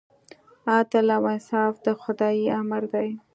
[0.73, 3.09] عدل او انصاف د خدای امر دی.